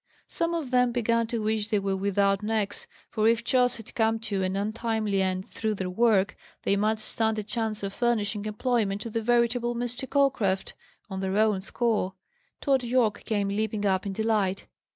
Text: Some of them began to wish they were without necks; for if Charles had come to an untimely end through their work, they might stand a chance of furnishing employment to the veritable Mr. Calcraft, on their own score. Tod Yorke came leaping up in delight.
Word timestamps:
Some 0.27 0.55
of 0.55 0.71
them 0.71 0.91
began 0.91 1.27
to 1.27 1.43
wish 1.43 1.69
they 1.69 1.77
were 1.77 1.95
without 1.95 2.41
necks; 2.41 2.87
for 3.11 3.27
if 3.27 3.43
Charles 3.43 3.75
had 3.77 3.93
come 3.93 4.17
to 4.21 4.41
an 4.41 4.55
untimely 4.55 5.21
end 5.21 5.47
through 5.47 5.75
their 5.75 5.91
work, 5.91 6.35
they 6.63 6.75
might 6.75 6.97
stand 6.97 7.37
a 7.37 7.43
chance 7.43 7.83
of 7.83 7.93
furnishing 7.93 8.45
employment 8.45 9.01
to 9.01 9.11
the 9.11 9.21
veritable 9.21 9.75
Mr. 9.75 10.09
Calcraft, 10.09 10.73
on 11.11 11.19
their 11.19 11.37
own 11.37 11.61
score. 11.61 12.15
Tod 12.61 12.81
Yorke 12.83 13.23
came 13.25 13.49
leaping 13.49 13.85
up 13.85 14.07
in 14.07 14.13
delight. 14.13 14.65